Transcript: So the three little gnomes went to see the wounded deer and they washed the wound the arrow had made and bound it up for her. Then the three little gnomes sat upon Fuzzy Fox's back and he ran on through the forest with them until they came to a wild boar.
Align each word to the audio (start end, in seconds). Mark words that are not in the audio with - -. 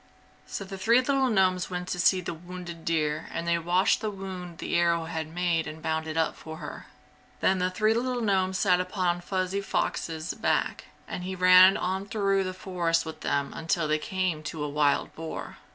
So 0.47 0.63
the 0.63 0.79
three 0.79 0.97
little 0.97 1.29
gnomes 1.29 1.69
went 1.69 1.87
to 1.89 1.99
see 1.99 2.21
the 2.21 2.33
wounded 2.33 2.85
deer 2.85 3.27
and 3.31 3.47
they 3.47 3.59
washed 3.59 4.01
the 4.01 4.09
wound 4.09 4.57
the 4.57 4.75
arrow 4.75 5.05
had 5.05 5.27
made 5.27 5.67
and 5.67 5.79
bound 5.79 6.07
it 6.07 6.17
up 6.17 6.35
for 6.35 6.57
her. 6.57 6.87
Then 7.39 7.59
the 7.59 7.69
three 7.69 7.93
little 7.93 8.19
gnomes 8.19 8.57
sat 8.57 8.81
upon 8.81 9.21
Fuzzy 9.21 9.61
Fox's 9.61 10.33
back 10.33 10.85
and 11.07 11.23
he 11.23 11.35
ran 11.35 11.77
on 11.77 12.07
through 12.07 12.43
the 12.43 12.55
forest 12.55 13.05
with 13.05 13.19
them 13.21 13.53
until 13.53 13.87
they 13.87 13.99
came 13.99 14.41
to 14.41 14.63
a 14.63 14.67
wild 14.67 15.13
boar. 15.13 15.57